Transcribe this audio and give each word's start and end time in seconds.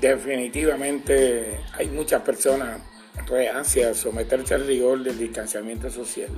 Definitivamente 0.00 1.60
hay 1.76 1.88
muchas 1.88 2.22
personas 2.22 2.80
reacias 3.26 3.90
a 3.90 3.94
someterse 3.94 4.54
al 4.54 4.66
rigor 4.66 5.02
del 5.02 5.18
distanciamiento 5.18 5.90
social, 5.90 6.30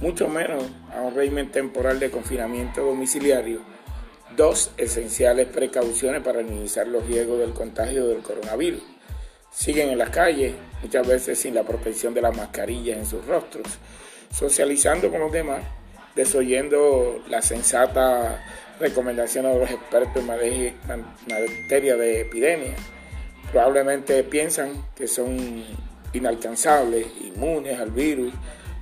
mucho 0.00 0.26
menos 0.26 0.64
a 0.92 1.00
un 1.00 1.14
régimen 1.14 1.52
temporal 1.52 2.00
de 2.00 2.10
confinamiento 2.10 2.84
domiciliario. 2.84 3.60
Dos 4.36 4.72
esenciales 4.76 5.46
precauciones 5.46 6.22
para 6.22 6.42
minimizar 6.42 6.88
los 6.88 7.06
riesgos 7.06 7.38
del 7.38 7.52
contagio 7.52 8.08
del 8.08 8.22
coronavirus. 8.22 8.82
Siguen 9.52 9.90
en 9.90 9.98
las 9.98 10.10
calles, 10.10 10.54
muchas 10.82 11.06
veces 11.06 11.38
sin 11.38 11.54
la 11.54 11.62
protección 11.62 12.12
de 12.12 12.22
las 12.22 12.36
mascarillas 12.36 12.98
en 12.98 13.06
sus 13.06 13.24
rostros, 13.24 13.66
socializando 14.32 15.10
con 15.10 15.20
los 15.20 15.30
demás, 15.30 15.62
desoyendo 16.14 17.22
la 17.28 17.42
sensata 17.42 18.44
recomendaciones 18.80 19.52
de 19.52 19.60
los 19.60 19.70
expertos 19.70 20.16
en 20.16 20.26
materia 20.26 21.96
de 21.96 22.22
epidemia. 22.22 22.74
Probablemente 23.52 24.24
piensan 24.24 24.84
que 24.94 25.06
son 25.06 25.64
inalcanzables, 26.12 27.06
inmunes 27.22 27.78
al 27.78 27.90
virus, 27.90 28.32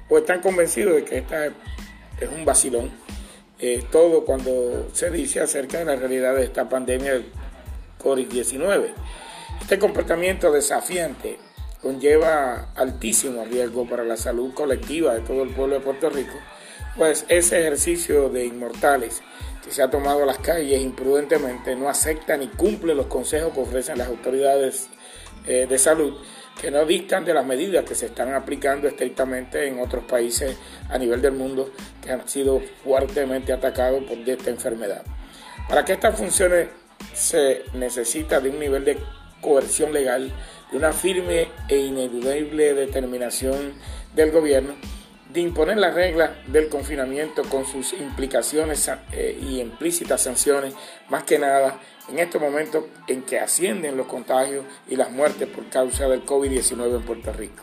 o 0.09 0.19
están 0.19 0.41
convencidos 0.41 0.95
de 0.95 1.05
que 1.05 1.19
esta 1.19 1.47
es 1.47 1.53
un 2.35 2.45
vacilón. 2.45 2.91
Todo 3.91 4.25
cuando 4.25 4.89
se 4.93 5.11
dice 5.11 5.41
acerca 5.41 5.79
de 5.79 5.85
la 5.85 5.97
realidad 5.97 6.37
de 6.37 6.45
esta 6.45 6.69
pandemia 6.69 7.15
del 7.15 7.27
COVID-19. 8.03 8.93
Este 9.61 9.79
comportamiento 9.79 10.53
desafiante 10.53 11.39
conlleva 11.83 12.73
altísimo 12.77 13.45
riesgo 13.45 13.89
para 13.89 14.05
la 14.05 14.17
salud 14.17 14.55
colectiva 14.55 15.15
de 15.15 15.21
todo 15.21 15.43
el 15.43 15.51
pueblo 15.51 15.75
de 15.75 15.81
Puerto 15.81 16.09
Rico, 16.09 16.35
pues 16.99 17.25
ese 17.29 17.61
ejercicio 17.61 18.29
de 18.29 18.45
inmortales 18.45 19.23
que 19.65 19.71
se 19.71 19.83
ha 19.83 19.91
tomado 19.91 20.27
las 20.27 20.39
calles 20.39 20.83
imprudentemente 20.83 21.77
no 21.77 21.89
acepta 21.89 22.37
ni 22.37 22.49
cumple 22.49 22.95
los 22.95 23.07
consejos 23.07 23.55
que 23.55 23.61
ofrecen 23.61 23.99
las 23.99 24.09
autoridades 24.09 24.89
eh, 25.47 25.67
de 25.69 25.79
salud 25.79 26.15
que 26.61 26.73
no 26.73 26.85
distan 26.85 27.25
de 27.25 27.33
las 27.33 27.47
medidas 27.47 27.85
que 27.85 27.95
se 27.95 28.07
están 28.07 28.35
aplicando 28.35 28.89
estrictamente 28.89 29.69
en 29.69 29.79
otros 29.79 30.05
países 30.05 30.57
a 30.89 30.99
nivel 30.99 31.23
del 31.23 31.33
mundo 31.33 31.71
que 32.03 32.11
han 32.11 32.29
sido 32.29 32.61
fuertemente 32.83 33.53
atacados 33.53 34.03
por 34.03 34.19
esta 34.29 34.51
enfermedad. 34.51 35.03
Para 35.69 35.85
que 35.85 35.93
esta 35.93 36.11
funcione 36.11 36.69
se 37.15 37.63
necesita 37.75 38.41
de 38.41 38.51
un 38.51 38.59
nivel 38.59 38.85
de 38.85 38.99
coerción 39.41 39.93
legal, 39.93 40.33
de 40.73 40.77
una 40.77 40.93
firme 40.93 41.47
e 41.69 41.77
ineludible 41.77 42.75
determinación 42.75 43.75
del 44.17 44.33
gobierno 44.33 44.75
de 45.29 45.41
imponer 45.41 45.77
las 45.77 45.95
reglas 45.95 46.31
del 46.47 46.69
confinamiento 46.69 47.43
con 47.45 47.67
sus 47.67 47.93
implicaciones 47.93 48.91
eh, 49.13 49.39
y 49.41 49.61
implícitas 49.61 50.23
sanciones, 50.23 50.75
más 51.09 51.25
que 51.25 51.39
nada 51.39 51.79
en 52.09 52.19
estos 52.19 52.41
momentos 52.41 52.85
en 53.07 53.23
que 53.23 53.39
ascienden 53.39 53.97
los 53.97 54.07
contagios 54.07 54.65
y 54.89 54.97
las 54.97 55.11
muertes 55.11 55.47
por 55.49 55.69
causa 55.69 56.09
del 56.09 56.25
COVID-19 56.25 56.97
en 56.97 57.03
Puerto 57.03 57.33
Rico. 57.33 57.63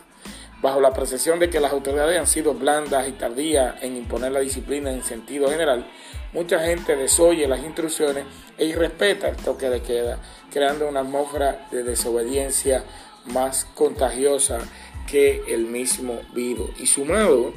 Bajo 0.62 0.80
la 0.80 0.92
percepción 0.92 1.38
de 1.38 1.50
que 1.50 1.60
las 1.60 1.72
autoridades 1.72 2.18
han 2.18 2.26
sido 2.26 2.54
blandas 2.54 3.08
y 3.08 3.12
tardías 3.12 3.82
en 3.82 3.96
imponer 3.96 4.32
la 4.32 4.40
disciplina 4.40 4.90
en 4.90 5.02
sentido 5.02 5.50
general, 5.50 5.86
mucha 6.32 6.60
gente 6.60 6.96
desoye 6.96 7.46
las 7.46 7.60
instrucciones 7.60 8.24
e 8.56 8.64
irrespeta 8.64 9.28
el 9.28 9.36
toque 9.36 9.68
de 9.68 9.82
queda, 9.82 10.18
creando 10.50 10.88
una 10.88 11.00
atmósfera 11.00 11.66
de 11.70 11.82
desobediencia 11.82 12.84
más 13.26 13.66
contagiosa 13.74 14.60
que 15.06 15.42
el 15.48 15.66
mismo 15.66 16.20
virus. 16.34 16.70
Y 16.80 16.86
sumado 16.86 17.52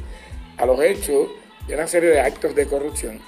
a 0.57 0.65
los 0.65 0.81
hechos 0.81 1.29
de 1.67 1.75
una 1.75 1.87
serie 1.87 2.09
de 2.09 2.19
actos 2.19 2.55
de 2.55 2.67
corrupción, 2.67 3.19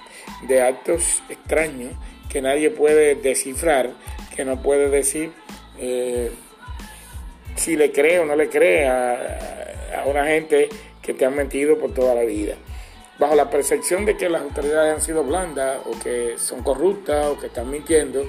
de 0.48 0.62
actos 0.62 1.24
extraños 1.30 1.94
que 2.30 2.42
nadie 2.42 2.70
puede 2.70 3.16
descifrar, 3.16 3.92
que 4.36 4.46
no 4.46 4.62
puede 4.62 4.90
decir 4.90 5.32
eh, 5.80 6.31
si 7.56 7.76
le 7.76 7.92
cree 7.92 8.20
o 8.20 8.26
no 8.26 8.36
le 8.36 8.50
cree 8.50 8.88
a, 8.88 10.02
a 10.02 10.06
una 10.06 10.26
gente 10.26 10.70
que 11.02 11.14
te 11.14 11.26
han 11.26 11.36
mentido 11.36 11.78
por 11.78 11.94
toda 11.94 12.16
la 12.16 12.24
vida. 12.24 12.56
Bajo 13.20 13.36
la 13.36 13.50
percepción 13.50 14.06
de 14.06 14.18
que 14.18 14.30
las 14.30 14.42
autoridades 14.42 14.96
han 14.96 15.02
sido 15.02 15.24
blandas 15.24 15.80
o 15.86 16.00
que 16.00 16.36
son 16.38 16.64
corruptas 16.64 17.28
o 17.28 17.40
que 17.40 17.48
están 17.48 17.70
mintiendo, 17.70 18.26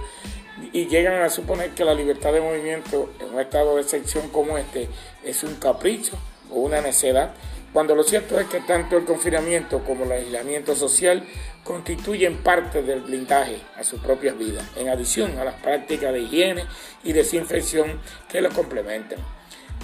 y 0.73 0.87
llegan 0.87 1.23
a 1.23 1.31
suponer 1.31 1.71
que 1.71 1.85
la 1.85 1.95
libertad 1.95 2.33
de 2.33 2.41
movimiento 2.41 3.13
en 3.21 3.35
un 3.35 3.41
estado 3.41 3.77
de 3.77 3.83
excepción 3.83 4.29
como 4.29 4.59
este 4.59 4.89
es 5.25 5.43
un 5.43 5.57
capricho 5.57 6.17
o 6.51 6.61
una 6.61 6.81
necedad, 6.81 7.35
cuando 7.73 7.95
lo 7.95 8.05
cierto 8.05 8.39
es 8.39 8.47
que 8.49 8.61
tanto 8.61 8.99
el 8.99 9.05
confinamiento 9.05 9.83
como 9.83 10.05
el 10.05 10.13
aislamiento 10.13 10.77
social 10.77 11.25
constituyen 11.65 12.39
parte 12.39 12.83
del 12.83 13.01
blindaje 13.01 13.57
a 13.77 13.83
sus 13.83 14.01
propias 14.01 14.37
vidas, 14.37 14.65
en 14.77 14.91
adición 14.91 15.39
a 15.39 15.45
las 15.45 15.55
prácticas 15.55 16.13
de 16.13 16.21
higiene 16.21 16.65
y 17.03 17.13
desinfección 17.13 18.01
que 18.29 18.43
lo 18.43 18.51
complementan. 18.51 19.19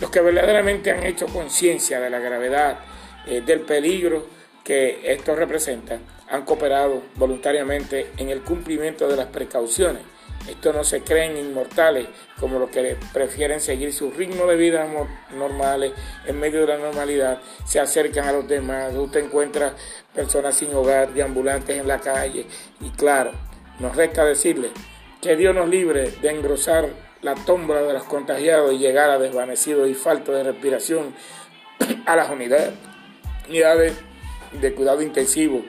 Los 0.01 0.11
que 0.11 0.21
verdaderamente 0.21 0.91
han 0.91 1.05
hecho 1.05 1.27
conciencia 1.27 1.99
de 1.99 2.11
la 2.11 2.19
gravedad 2.19 2.81
eh, 3.27 3.41
del 3.41 3.61
peligro 3.61 4.27
que 4.63 5.01
esto 5.11 5.35
representa 5.35 5.99
han 6.29 6.45
cooperado 6.45 7.03
voluntariamente 7.15 8.13
en 8.19 8.29
el 8.29 8.43
cumplimiento 8.43 9.09
de 9.09 9.17
las 9.17 9.27
precauciones 9.27 10.03
estos 10.47 10.75
no 10.75 10.85
se 10.85 11.03
creen 11.03 11.37
inmortales 11.37 12.07
como 12.39 12.59
los 12.59 12.71
que 12.71 12.97
prefieren 13.13 13.61
seguir 13.61 13.93
su 13.93 14.11
ritmo 14.11 14.47
de 14.47 14.57
vida 14.57 14.87
normales 15.37 15.93
en 16.27 16.39
medio 16.39 16.61
de 16.61 16.69
la 16.69 16.79
normalidad, 16.79 17.41
se 17.67 17.81
acercan 17.81 18.29
a 18.29 18.33
los 18.33 18.49
demás. 18.49 18.95
Usted 18.95 19.25
encuentra 19.25 19.75
personas 20.15 20.57
sin 20.57 20.75
hogar, 20.75 21.13
de 21.13 21.23
ambulantes 21.23 21.79
en 21.79 21.87
la 21.87 21.99
calle. 21.99 22.47
Y 22.81 22.91
claro, 22.91 23.33
nos 23.79 23.95
resta 23.95 24.25
decirle 24.25 24.71
que 25.21 25.37
Dios 25.37 25.55
nos 25.55 25.69
libre 25.69 26.11
de 26.23 26.31
engrosar 26.31 26.89
la 27.23 27.35
tumba 27.35 27.83
de 27.83 27.93
los 27.93 28.05
contagiados 28.05 28.73
y 28.73 28.79
llegar 28.79 29.11
a 29.11 29.19
desvanecidos 29.19 29.89
y 29.89 29.95
falta 29.95 30.33
de 30.33 30.45
respiración 30.45 31.15
a 32.07 32.17
las 32.17 32.31
unidades 32.31 32.73
de 34.53 34.75
cuidado 34.75 35.03
intensivo, 35.03 35.63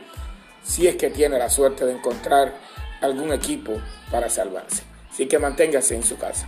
si 0.64 0.88
es 0.88 0.96
que 0.96 1.10
tiene 1.10 1.38
la 1.38 1.50
suerte 1.50 1.86
de 1.86 1.94
encontrar 1.94 2.54
algún 3.02 3.32
equipo 3.34 3.80
para 4.12 4.30
salvarse. 4.30 4.84
Así 5.12 5.28
que 5.28 5.40
manténgase 5.40 5.96
en 5.96 6.04
su 6.04 6.18
casa. 6.18 6.48